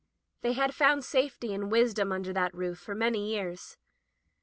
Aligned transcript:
They 0.41 0.53
had 0.53 0.73
found 0.73 1.05
safety 1.05 1.53
and 1.53 1.71
wisdom 1.71 2.11
under 2.11 2.33
that 2.33 2.55
roof 2.55 2.79
for 2.79 2.95
many 2.95 3.29
years. 3.29 3.77